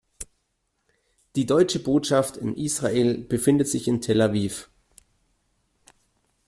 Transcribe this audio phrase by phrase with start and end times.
[1.35, 4.71] Die Deutsche Botschaft in Israel befindet sich in Tel Aviv.